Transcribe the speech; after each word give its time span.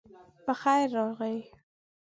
پخير 0.45 0.87
راغلئ 0.95 1.39